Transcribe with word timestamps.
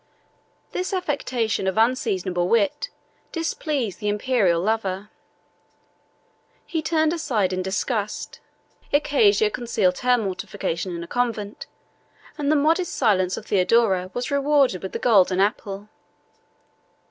This 0.71 0.93
affectation 0.93 1.67
of 1.67 1.77
unseasonable 1.77 2.47
wit 2.47 2.89
displeased 3.31 3.99
the 3.99 4.07
Imperial 4.09 4.59
lover: 4.59 5.11
he 6.65 6.81
turned 6.81 7.13
aside 7.13 7.53
in 7.53 7.61
disgust; 7.61 8.39
Icasia 8.91 9.51
concealed 9.51 9.99
her 9.99 10.17
mortification 10.17 10.95
in 10.95 11.03
a 11.03 11.07
convent; 11.07 11.67
and 12.35 12.51
the 12.51 12.55
modest 12.55 12.95
silence 12.95 13.37
of 13.37 13.45
Theodora 13.45 14.09
was 14.15 14.31
rewarded 14.31 14.81
with 14.81 14.93
the 14.93 14.97
golden 14.97 15.39
apple. 15.39 15.87